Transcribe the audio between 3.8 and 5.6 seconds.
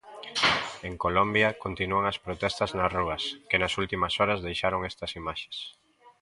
últimas horas deixaron estas imaxes.